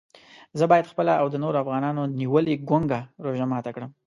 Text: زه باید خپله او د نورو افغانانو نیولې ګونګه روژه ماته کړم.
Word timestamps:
زه 0.57 0.65
باید 0.71 0.89
خپله 0.91 1.13
او 1.21 1.27
د 1.33 1.35
نورو 1.43 1.61
افغانانو 1.63 2.03
نیولې 2.19 2.55
ګونګه 2.69 2.99
روژه 3.25 3.45
ماته 3.51 3.71
کړم. 3.75 3.91